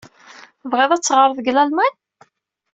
[0.61, 1.93] Tebɣiḍ ad teɣreḍ deg Lalman?